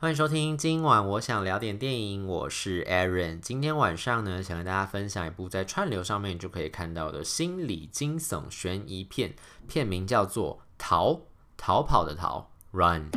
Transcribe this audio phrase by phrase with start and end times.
[0.00, 3.40] 欢迎收听，今晚我想聊点电影，我是 Aaron。
[3.40, 9.34] 今天晚上呢，想跟大家分享一部在串流上面就可以看到的心理惊悚悬疑片，
[9.66, 11.22] 片名叫做《逃
[11.56, 12.48] 逃跑的逃》
[12.78, 13.10] ，Run。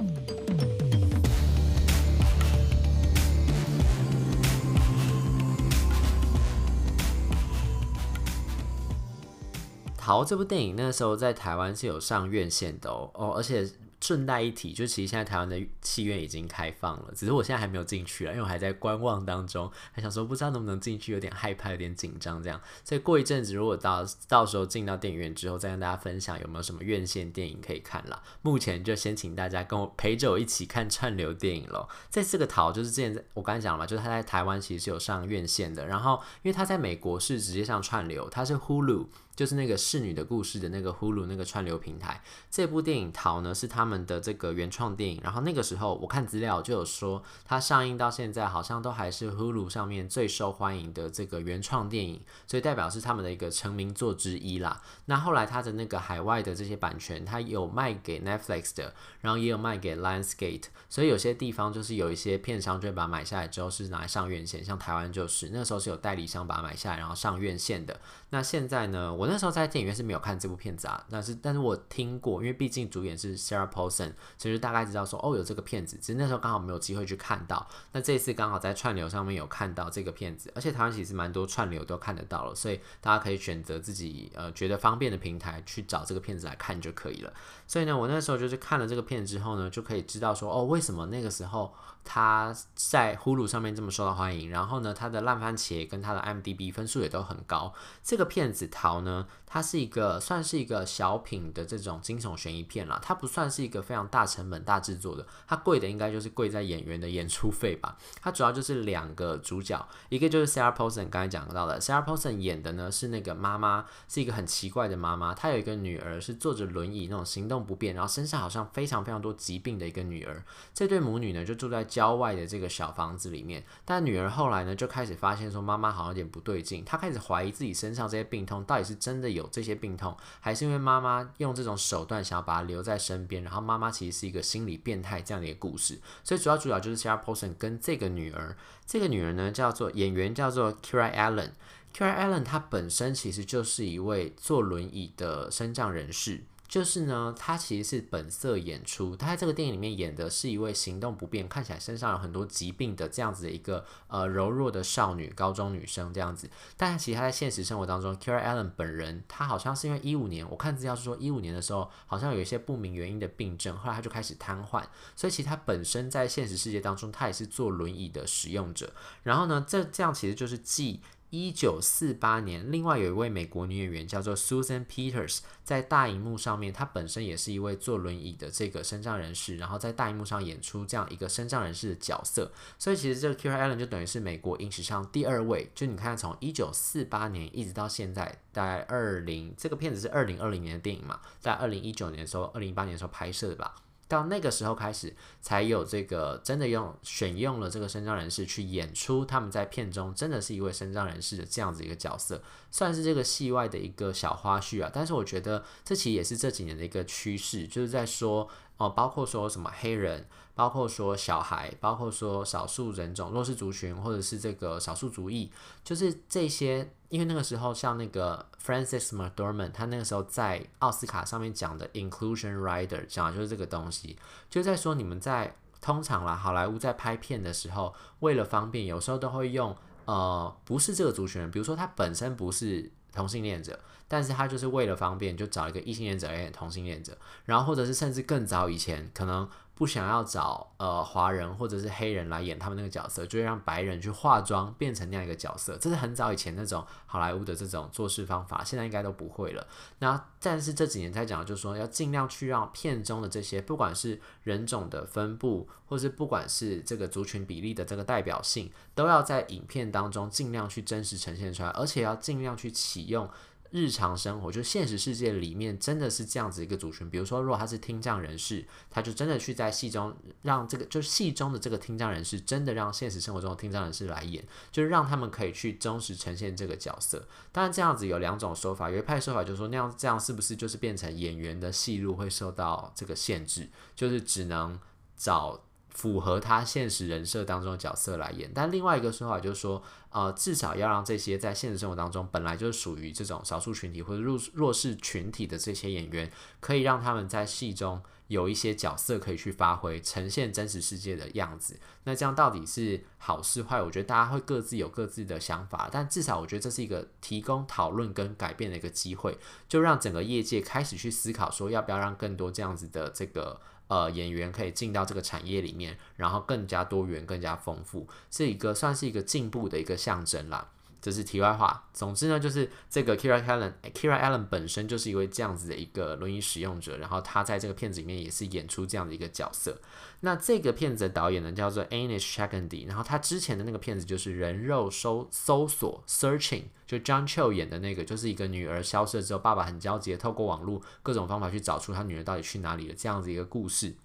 [9.96, 13.70] 逃这部电影那时候在台湾是有上院线的哦，哦，而且。
[14.12, 22.60] 顺带一提，就其实现在台湾的戏院已经开放了，只是我现在还没有进去啊，因为我还在观望当中，还想说不知道能不能进去，有点害怕，有点紧张这样。
[22.84, 28.22] 所以过一阵子，如果到到时候进到电影院之后，再跟大家分享有没有什么院线电影可以看啦。
[28.42, 31.88] 目前就先请大家跟我陪着我一起看串流电影喽。
[32.10, 39.08] 这四个桃就是之前我刚才讲了嘛，就是他在台湾其实是有上院线的，然后因为他在美国是直接上串流，他是 Hulu。
[39.36, 45.20] 就是那个侍女的故事的那个 Hulu 那个串流平台，这部电影《逃》呢是他们的这个原创电影。
[45.24, 54.82] 然后那个时候我看资料就有说，它上映到现在好像都还是 Hulu 上面最受欢迎的这个原创电影，所以代表是他们的一个成名作之一啦。
[55.06, 68.00] 那后来他的那个海外的这些版权，他有卖给 Netflix 的，然后也有卖给 Lionsgate，所以有些地方就是有一些片商就会把它买下来之后是拿来上院线，像台湾就是那时候是有代理商把它买下来然后上院线的。
[68.30, 77.68] 那现在呢，我那时候在电影院是没有看这部片子啊，但是但是我听过，因为毕竟主演是 Sarah Paulson，所以就大概知道说哦有这个片子，只是那时候刚好没有机会去看到。
[77.92, 87.34] 那这次刚好在串流上面有看到这个片子，而且台湾其实蛮多串流都看得到了，所以大家可以选择自己呃觉得方便的平台去找这个片子来看就可以了。
[87.68, 91.74] 所以呢，我那时候就是看了这个片子之后呢，就可以知道说哦为什么那个时候
[92.06, 98.22] 他在 Hulu 上面这么受到欢迎，然后呢他的烂番茄跟他的 m d b 分数也都很高，这个。
[98.22, 99.11] 这个片子逃呢，
[99.46, 107.98] 它是一个算是一个小品的这种惊悚悬疑片啦，它不算是一个非常大成本大制作的，它贵的应该就是贵在演员的演出费吧。
[108.22, 120.44] 它主要就是两个主角，一个就是 Sarah Paulson 刚才讲到的，Sarah Paulson 演的呢是那个妈妈，是一个很奇怪的妈妈，她有一个女儿是坐着轮椅那种行动不便，然后身上好像非常非常多疾病的一个女儿。
[120.74, 128.12] 这对母女呢就住在郊外的这个小房子里面，但女儿后来呢就开始发现说妈妈好像有点不对劲，她开始怀疑自己身上。
[128.12, 133.44] 这些病痛到底是真的有这些病痛，还是因为妈妈用这种手段想要把她留在身边？
[133.44, 136.00] 然后妈妈其实是一个心理变态这样的一个故事。
[136.24, 141.50] 所以主要主角就是 Sarah Paulson 跟这个女儿，这个女儿呢叫做演员叫做 Kira Allen。
[141.94, 146.44] Kira Allen 她本身其实就是一位坐轮椅的身障人士。
[146.72, 149.14] 就是呢，他其实是本色演出。
[149.14, 156.50] 他在这个电影里面演的是一位行动不便、看起来身上有很多疾病的这样子的一个呃柔弱的少女、高中女生这样子。
[156.78, 164.82] 但其实他在现实生活当中，Kira Allen 本人，他好像是因为一五年，我看资料是说一五年的时候，好像有一些不明原因的病症，后来他就开始瘫痪。
[165.14, 168.94] 所以其实他本身在现实世界当中，他也是坐轮椅的使用者。
[169.24, 171.02] 然后呢，这这样其实就是既。
[171.32, 182.52] 一九四八年，另外有一位美国女演员叫做 Susan Peters，在大荧幕上面，她本身也是一位坐轮椅的这个身障人士，然后在大荧幕上演出这样一个身障人士的角色。
[182.78, 193.74] 所以其实这个 Kira Allen 就等于是美国影史上第二位，就你看从一九四八年一直到现在，大概二零这个片子是二零二零年的电影嘛，在二零一九年的时候，二零一八年的时候拍摄的吧。
[194.12, 204.90] 到那个时候开始，才有这个真的用选用了这个身障人士去演出他们在片中真的是一位身障人士的这样子一个角色，算是这个戏外的一个小花絮啊。
[204.92, 210.26] 但是我觉得这其实也是这几年的一个趋势，就是在说哦，包括说什么黑人。
[210.54, 215.50] 包括说小孩，包括说少数人种、弱势族群，或者是这个少数族裔，
[215.84, 216.88] 就是这些。
[217.08, 224.18] 因为那个时候，像那个 Francis McDormand，他那个时候在奥斯卡上面讲的 Inclusion Rider，讲的就是这个东西，
[224.50, 229.76] 就在说你们在通常啦，好莱坞在拍片的时候，为了方便，有时候都会用
[230.06, 239.50] 呃不是这个族群人，比如说他本身不是同性恋者，但是他就是为了方便，就找一个异性恋者同性恋者，然后或者是甚至更早以前可能。
[239.82, 245.76] 不想要找呃华人或者是黑人来演他们那个角色，就会让白人去化妆变成那样一个角色。
[245.78, 249.66] 这是很早以前那种好莱坞的这种做事方法，现在应该都不会了。
[249.98, 263.28] 那但是这几年在讲，就是说要尽量去让片中的这些，不管是人种的分布，或是不管是这个族群比例的这个代表性，都要在影片当中尽量去真实呈现出来，而且要尽量去启用。
[263.72, 277.28] 日常生活就现实世界里面真的是这样子一个族群，比如说，如果他是听障人士，他就真的去在戏中让这个，就是戏中的这个听障人士真的让现实生活中的听障人士来演，就是让他们可以去忠实呈现这个角色。
[277.52, 284.80] 当然，这样子有两种说法，有一派说法就是说，那样这样是不是就是变成演员的戏路会受到这个限制，就是只能
[285.16, 285.64] 找。
[285.94, 301.78] 符合他现实人设当中的角色来演，但另外一个说法就是说，呃，至少要让这些在现实生活当中本来就是属于这种少数群体或者弱弱势群体的这些演员，可以让他们在戏中有一些角色可以去发挥，呈现真实世界的样子。
[302.06, 303.82] 那这样到底是好是坏？
[303.82, 309.38] 我觉得大家会各自有各自的想法，但至少我觉得这是一个提供讨论跟改变的一个机会，
[309.68, 313.60] 就让整个业界开始去思考说，要不要让更多这样子的这个。
[313.92, 320.70] 呃，演员可以进到这个产业里面，然后更加多元、更加丰富，是一个算是一个进步的一个象征啦。
[321.02, 321.88] 这是题外话。
[321.94, 329.82] 总之呢，就是这个 Kira Allen，Kira Allen 本身就是一位这样子的一个轮椅使用者，然后他在这个片子里面也是演出这样的一个角色。
[330.22, 343.96] 那这个片子的导演呢，叫做 Anish Chagandy，然后他之前的那个片子就是人肉搜搜索 Searching，就 John Cho 演的那个，就是一个女儿消失了之后，爸爸很焦急，透过网络各种方法去找出他女儿到底去哪里了，这样子一个故事。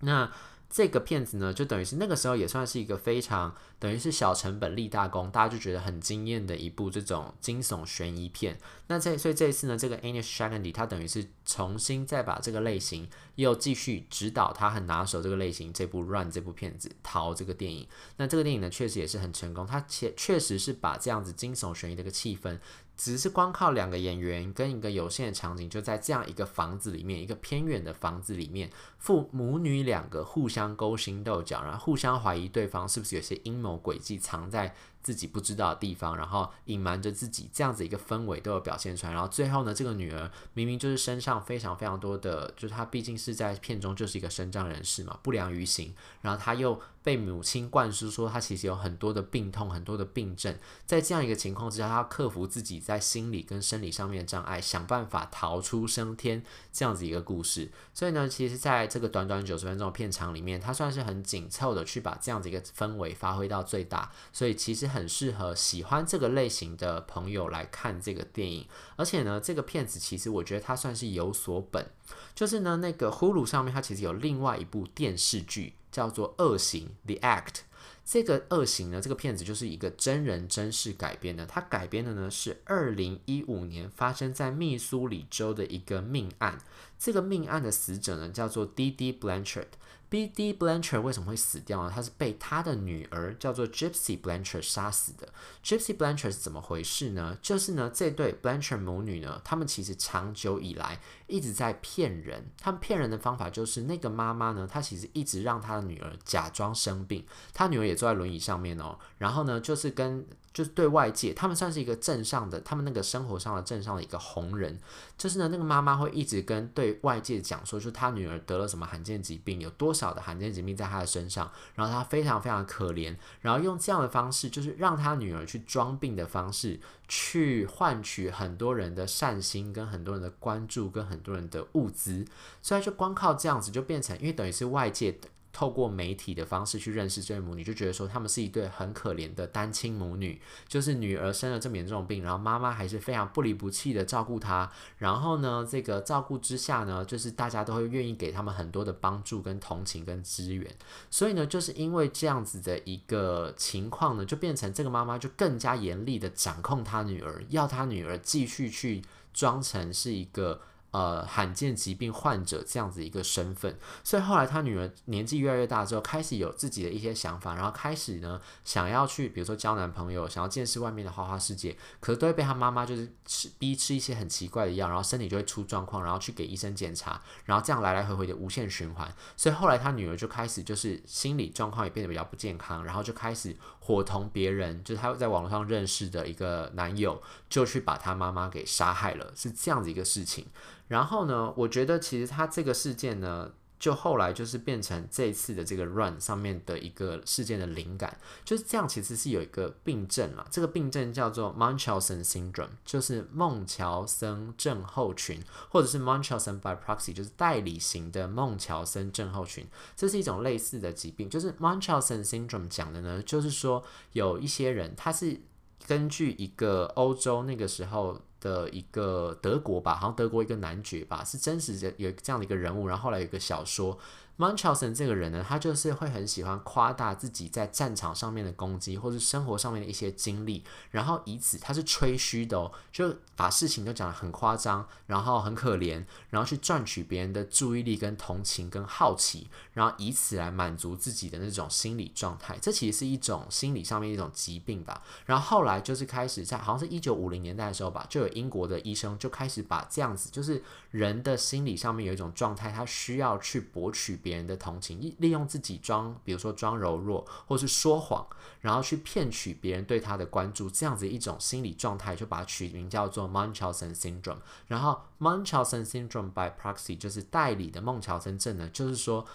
[0.00, 0.28] 那
[0.72, 8.58] 这个片子呢，就等于是那个时候也算是一个非常等于是小成本立大功，大家就觉得很惊艳的一部这种惊悚悬疑片。
[8.86, 17.86] 那这所以这一次呢，这个 Anish Chagandy 他等于是重新再把这个类型又继续指导他很拿手这个类型这部 Run 这部片子逃这个电影。
[18.16, 22.58] 那这个电影呢，确实也是很成功，他确确实是把这样子惊悚悬疑的一个气氛。
[22.96, 39.12] 只是光靠两个演员跟一个有限的场景，就在这样一个房子里面，一个偏远的房子里面，父母女两个互相勾心斗角，然后互相怀疑对方是不是有些阴谋诡计藏在自己不知道的地方，然后隐瞒着自己，这样子一个氛围都有表现出来。
[39.12, 46.80] 然后最后呢，这个女儿明明就是身上非常非常多的，就是她毕竟是在片中就是一个身障人士嘛，不良于行，然后她又。
[47.04, 50.56] 被母亲灌输说她其实有很多的病痛，很多的病症，
[50.86, 57.72] 在这样一个情况之下，她要克服自己在心理跟生理上面的障碍，想办法逃出升天这样子一个故事。
[57.92, 68.68] 所以呢，其实在这个短短九十分钟的片长里面，他算是很紧凑的去把这样子一个氛围发挥到最大，所以其实很适合喜欢这个类型的朋友来看这个电影。
[68.96, 71.90] 而且呢，这个片子其实我觉得它算是有所本，
[72.34, 75.74] 就是呢，那个 Hulu 上面它其实有另外一部电视剧。
[75.92, 77.56] 叫做《恶行》The Act，
[78.02, 81.44] 这个《恶行》呢，这个片子就是一个真人真事改编的。
[81.44, 86.58] 它改编的呢是二零一五年发生在密苏里州的一个命案。
[86.98, 88.90] 这个命案的死者呢叫做 D.
[88.90, 89.12] D.
[89.12, 89.66] Blanchard。
[90.12, 90.52] B.D.
[90.52, 91.90] Blanchard 为什么会死掉呢？
[91.94, 95.26] 他是被他的女儿叫做 Gypsy Blanchard 杀死的。
[95.64, 97.38] Gypsy Blanchard 是怎么回事呢？
[97.40, 101.00] 就是呢，这对 Blanchard 母女呢，他们其实长久以来
[101.32, 102.50] 一直在骗人。
[102.60, 107.24] 他们骗人的方法就是，那个妈妈呢，她其实一直让她的女儿假装生病，
[107.54, 108.98] 她女儿也坐在轮椅上面哦。
[109.16, 114.78] 然后呢，就是跟就是对外界，他们算是一个镇上的，他们那个生活上的镇上的一个红人。
[115.16, 126.78] 就是呢，那个妈妈会一直跟对外界讲说，就她女儿得了什么罕见疾病，有多少的罕见疾病在她的身上，然后她非常非常可怜，然后用这样的方式，就是让她女儿去装病的方式，
[127.14, 132.24] 去换取很多人的善心，跟很多人的关注，跟很多人的物资。
[132.62, 135.18] 所以就光靠这样子，就变成，因为等于是外界。
[135.52, 144.70] 透过媒体的方式去认识这对母女，就觉得说他们是一对很可怜的单亲母女，就是女儿生了这么严重的病，然后妈妈还是非常不离不弃的照顾她。
[144.98, 150.74] 然后呢，这个照顾之下呢，就是大家都会愿意给他们很多的帮助、跟同情、跟支援。
[151.10, 160.60] 所以呢，就是因为这样子的一个情况呢，就变成这个妈妈就更加严厉的掌控她女儿，要她女儿继续去装成是一个。
[160.92, 190.46] 呃，罕见疾病患者这样子一个身份，所以后来他女儿年纪越来越大之后，开始有自己的一些想法，然后开始呢想要去，比如说交男朋友，想要见识外面的花花世界，可是都会被他妈妈就是吃逼吃一些很奇怪的药，然后身体就会出状况，然后去给医生检查，然后这样来来回回的无限循环，所以后来他女儿就开始就是心理状况也变得比较不健康，然后就开始伙同别人，就是他在网络上认识的一个男友，就去把他妈妈给杀害了，是这样子一个事情。
[190.86, 193.50] 然后呢，我觉得其实他这个事件呢，
[193.82, 198.88] 就后来就是变成这一次的这个 run 上面的一个事件的灵感，就是这样。
[198.88, 209.66] 其实是有一个病症啦，这个病症叫做 Munchausen syndrome，就是孟乔森症候群，或者是 Munchausen by proxy，就是代理型的孟乔森症候群。
[209.96, 215.40] 这是一种类似的疾病，就是 Munchausen syndrome 讲的呢，就是说有一些人他是
[215.88, 218.20] 根据一个欧洲那个时候。
[218.42, 222.88] 的一个德国吧，好像德国一个男爵吧，是真实的有这样的一个人物。
[222.88, 223.96] 然后后来有个小说，
[224.38, 242.58] Munchausen 这个人呢，他就是会很喜欢夸大自己在战场上面的攻击，或是生活上面的一些经历，然后以此他是吹嘘的哦，就把事情都讲得很夸张，然后很可怜，然后去赚取别人的注意力、跟同情、跟好奇，然后以此来满足自己的那种心理状态。
[242.60, 245.02] 这其实是一种心理上面一种疾病吧。
[245.26, 254.32] 然后后来就是开始在好像是一九五零年代的时候吧，就有英国的医生就开始把这样子，就是人的心理上面有一种状态，他需要去博取别。
[254.32, 258.26] 人的同情，利用自己装，比如说装柔弱，或是说谎，
[258.62, 264.38] 然后去骗取别人对他的关注，这样子一种心理状态，就把它取名叫做 Munchausen syndrome。
[264.66, 269.26] 然后 Munchausen syndrome by proxy 就是代理的孟乔森症呢，就是说。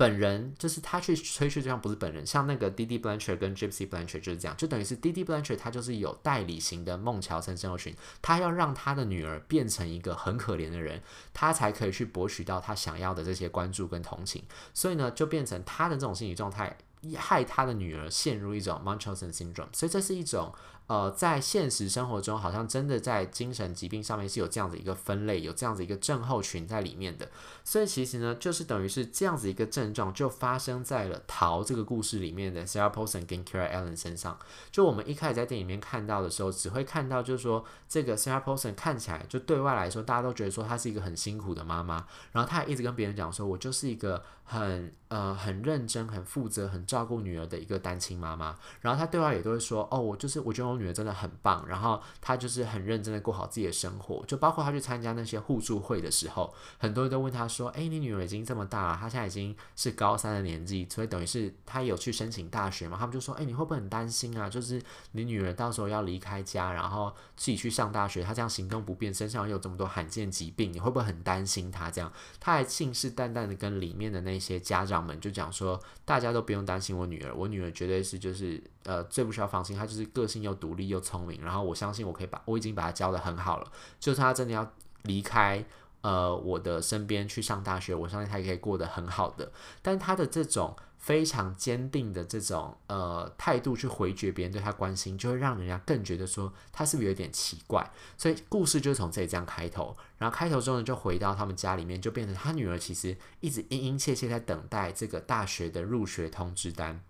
[0.00, 11.02] 本人就是他去吹嘘，对象不是本人，像那个 Didi Blanchard 跟 Gypsy Blanchard 就是这样，就等于是 Didi Blanchard 他就是有代理型的孟乔森症候群，他要让他的女儿变成一个很可怜的人，
[11.34, 14.42] 他才可以去博取到他想要的这些关注跟同情，
[14.72, 16.78] 所以呢，就变成他的这种心理状态，
[17.18, 20.54] 害他的女儿陷入一种 Munchausen syndrome，所以这是一种。
[20.90, 27.30] 呃，在现实生活中，好像真的在精神疾病上面是有这样子一个分类，有这样子一个症候群在里面的。
[27.62, 34.36] 所以其实呢，就是等于是这样子一个症状，就发生在了逃这个故事里面的 Sarah Paulson 跟 Kira Allen 身上。
[34.72, 48.58] 就我们一开始在电影里面看到的时候，只会看到就是说，这个 Sarah Paulson 看起来就对外来说，大家都觉得说她是一个很辛苦的妈妈，然后她也一直跟别人讲说，我就是一个很呃很认真、很负责、很照顾女儿的一个单亲妈妈。
[48.80, 50.79] 然后她对外也都会说，哦，我就是我觉得我。
[50.80, 64.48] 女儿真的很棒，然后她就是很认真的过好自己的生活，就包括她去参加那些互助会的时候，很多人都问她说：“诶，你女儿已经这么大了，她现在已经是高三的年纪，所以等于是她有去申请大学嘛？”他们就说：“诶，你会不会很担心啊？
[64.48, 64.80] 就是
[65.12, 84.72] 你女儿到时候要离开家，然后自己去上大学，她这样行动不便，身上又有这么多罕见疾病，你会不会很担心她？”这样，她还信誓旦旦的跟里面的那些家长们就讲说：“大家都不用担心我女儿，我女儿绝对是就是。”呃，最不需要放心，她就是个性又独力又聪明，然后我相信我可以把我已经把他教得很好了，就是他真的要
[85.02, 85.64] 离开
[86.02, 89.52] 呃我的身边去上大学，我相信他也可以过得很好的。
[89.82, 97.90] 但他的这种非常坚定的这种呃态度去回绝别人对他关心，就会让人家更觉得说他是不是有点奇怪。
[98.18, 107.00] 所以故事就从这里这样开头，然后开头之后呢，就回到他们家里面，就变成他女儿其实一直殷殷切切在等待这个大学的入学通知单。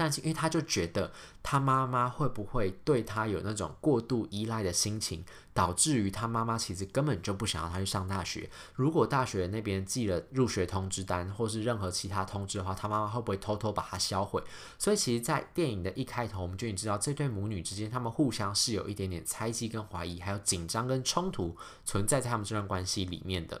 [0.00, 1.10] 但是，因为他就觉得
[1.42, 8.48] 他妈妈会不会对他有那种过度依赖的心情，导致于他妈妈其实根本就不想要他去上大学。
[8.76, 14.40] 如果大学那边寄了入学通知单，或是任何其他通知的话，他妈妈会不会偷偷把它销毁？
[14.78, 23.60] 所以，其实，在电影的一开头，我们就已经知道这对母女之间，他们互相是有一点点猜忌跟怀疑，还有紧张跟冲突存在在他们这段关系里面的。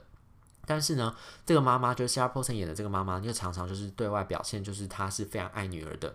[0.64, 6.14] 但是呢，这个妈妈就是 Sarah p o s o n 演的这个妈妈，就常常就是对外表现，就是她是非常爱女儿的。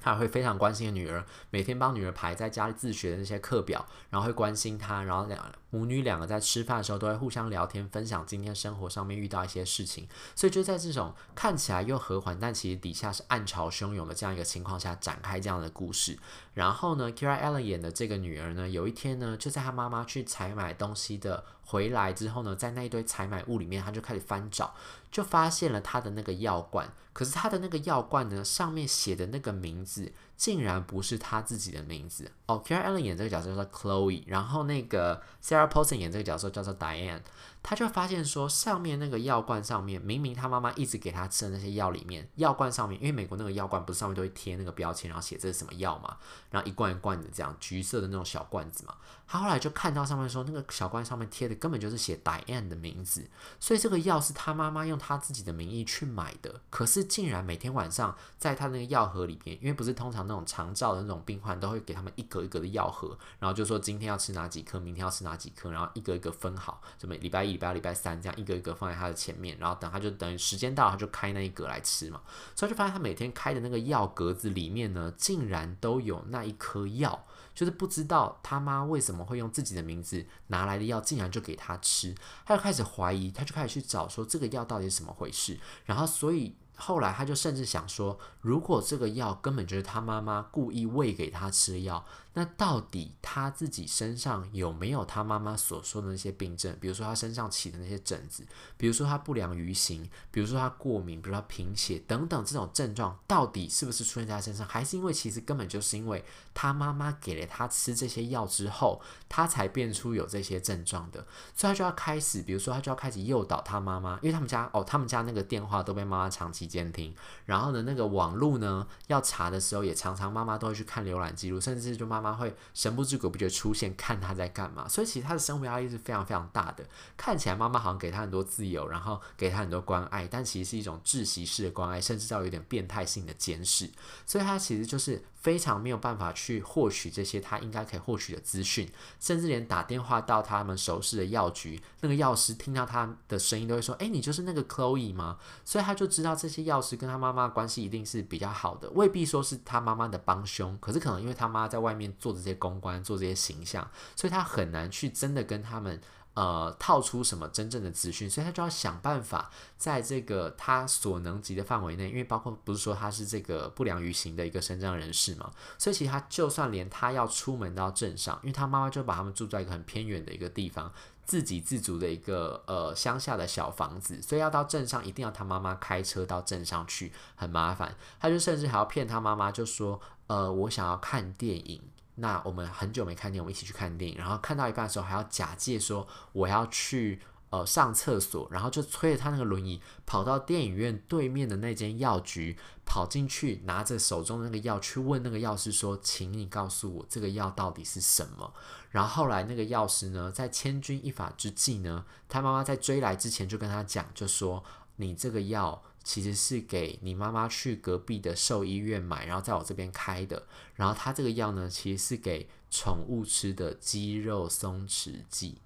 [0.00, 10.08] 他会非常关心女儿，每天帮女儿排在家里自学的那些课表，然后会关心她，然后两母女两个在吃饭的时候都会互相聊天，分享今天生活上面遇到一些事情。
[10.34, 16.18] 所以就在这种看起来又和缓，但其实底下是暗潮汹涌的这样一个情况下展开这样的故事。
[16.54, 24.74] 然后呢，Kira Allen 演的这个女儿呢，有一天呢，就在她妈妈去采买东西的回来之后呢，在那一堆采买物里面，她就开始翻找，
[25.10, 26.92] 就发现了她的那个药罐。
[27.12, 32.62] 可是她的那个药罐呢，上面写的那个名字，竟然不是他自己的名字哦。
[32.64, 37.20] Kira Allen 演这个角色叫做 Chloe，然后那个 Sarah Paulson 演这个角色叫做 Diane。
[37.62, 46.16] 他就发现说，上面那个药罐上面，明明他妈妈一直给他吃的那些药里面，药罐上面，因为美国那个药罐不是上面都会贴那个标签，然后写这是什么药嘛，
[46.50, 48.94] 然后一罐一罐的这样橘色的那种小罐子嘛。
[49.26, 53.28] 他后来就看到上面说，那个小罐上面贴的根本就是写 Diane 的名字，
[53.60, 56.62] 所以这个药是他妈妈用他自己的名义去买的。
[56.70, 67.50] 可是竟然每天晚上在他那个药盒里边，因为不是通常那种长照的那种病患都会给他们一格一格的药盒，然后就说今天要吃哪几颗，明天要吃哪几颗，然后一个一个分好，什么礼拜一。
[67.50, 72.20] 礼拜二、礼拜三这样一个一个放在他的前面，然后等他就等于时间到了，他就开那一格来吃嘛。
[72.54, 82.14] 所以就发现他每天开的那个药格子里面呢，竟然都有那一颗药，就是不知道他妈为什么会用自己的名字拿来的药，竟然就给他吃。
[82.46, 85.58] 他就开始怀疑，他就开始去找说这个药到底是怎么回事。
[85.84, 96.76] 然后所以后来他就甚至想说，如果这个药根本就是他妈妈故意喂给他吃药，那到底他自己身上有没有他妈妈所说的那些病症？
[96.80, 98.46] 比如说他身上起的那些疹子，
[98.76, 104.64] 比如说他不良于行，比如说他过敏，比如说他贫血等等这种症状，到底是不是出现在他身上？
[104.68, 111.26] 还是因为其实根本就是因为他妈妈给了他吃这些药之后，他才变出有这些症状的？
[111.56, 117.12] 所以他就要开始，比如说他就要开始诱导他妈妈，因为他们家哦，他们家那个电话都被妈妈长期监听，
[117.44, 122.19] 然后呢，那个网络呢要查的时候，也常常妈妈都会去看浏览记录，甚至就妈。
[122.20, 126.84] 妈妈会神不知鬼不觉出现，看他在干嘛，所以其实他的生活压力是非常非常大的。
[127.16, 133.90] 看起来妈妈好像给他很多自由，然后给他很多关爱，但其实是一种窒息式的关爱，甚至到有点变态性的监视。
[134.26, 152.09] 所以他其实就是非常没有办法去获取这些他应该可以获取的资讯，甚至连打电话到他们熟识的药局，那个药师听到他的声音都会说：“哎，你就是那个 Chloe 吗？”所以他就知道这些药师跟他妈妈关系一定是比较好的，未必说是他妈妈的帮凶，可是可能因为他妈在外面。
[152.18, 156.00] 做这些公关，做这些形象，所以他很难去真的跟他们
[156.34, 170.92] 呃套出什么真正的资讯，所以他就要想办法在这个他所能及的范围内，因为包括不是说他是这个不良于行的一个身障人士嘛，所以其实他就算连他要出门到镇上，因为他妈妈就把他们住在一个很偏远的一个地方，
[171.24, 181.82] 自给自足的一个呃乡下的小房子，所以要到镇上一定要他妈妈开车到镇上去，很麻烦，他就甚至还要骗他妈妈，就说呃我想要看电影。
[182.20, 198.52] 那我们很久没看电影，我们一起去看电影，然后看到一半的时候还要假借说我要去呃上厕所，然后就推着他那个轮椅跑到电影院对面的那间药局，跑进去拿着手中的那个药去问那个药师说：“请你告诉我这个药到底是什么？”
[198.90, 204.62] 然后后来那个药师呢，在千钧一发之际呢，他妈妈在追来之前就跟他讲，就说
[204.96, 210.46] ：“你这个药。”其实是给你妈妈去隔壁的兽医院买，然后在我这边开的。
[210.74, 215.58] 然后它这个药呢，其实是给宠物吃的肌肉松弛剂。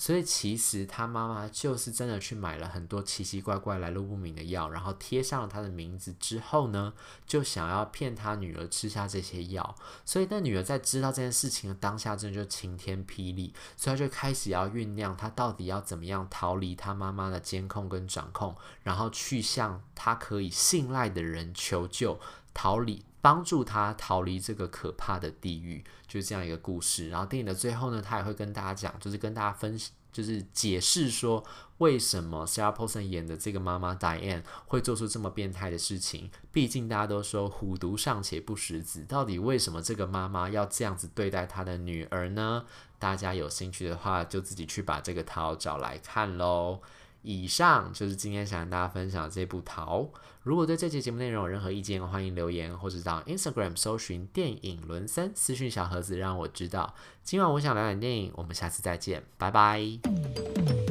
[0.00, 6.94] 所以其实他妈妈就是真的去买了很多奇奇怪怪来路不明的药，然后贴上了他的名字之后呢，
[7.26, 9.76] 就想要骗他女儿吃下这些药。
[10.06, 22.18] 所以那女儿在知道这件事情的当下，真的就晴天霹雳，所以他就开始要酝酿他到底要怎么样逃离他妈妈的监控跟掌控，然后去向他可以信赖的人求救，
[22.54, 23.04] 逃离。
[23.20, 27.08] 帮助他逃离这个可怕的地狱，就是这样一个故事。
[27.08, 31.44] 然后电影的最后呢，他也会跟大家讲，就是跟大家分析，就是解释说
[31.78, 36.30] 为什么 Sarah Paulson 演的这个妈妈 Diane 会做出这么变态的事情。
[36.50, 42.64] 毕竟大家都说虎毒尚且不食子，到底为什么这个妈妈要这样子对待她的女儿呢？
[42.98, 46.80] 大家有兴趣的话，就自己去把这个套找来看喽。
[47.22, 50.00] 以上就是今天想跟大家分享的这部《逃》。
[50.42, 56.94] 如果对这期节目内容有任何意见，欢迎留言或者到 Instagram 搜寻电影伦森私讯小盒子，让我知道。
[57.22, 60.89] 今晚我想聊点电影，我们下次再见，拜拜。